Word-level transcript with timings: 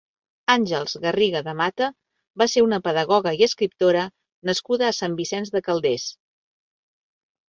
Àngels 0.51 0.93
Garriga 1.01 1.41
de 1.47 1.51
Mata 1.57 1.89
va 2.41 2.47
ser 2.53 2.63
una 2.67 2.79
pedagoga 2.87 3.33
i 3.41 3.45
escriptora 3.49 4.05
nascuda 4.51 4.87
a 4.87 4.95
Sant 5.01 5.19
Vicenç 5.21 5.53
de 5.57 5.63
Calders. 5.69 6.07